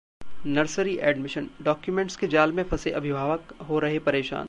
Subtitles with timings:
[0.47, 4.37] nursery admission: documents के जाल में फंसे अभिभावक, हो रहे परेशान